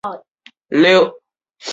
[0.03, 0.23] 她是村里
[0.83, 1.13] 第一个新娘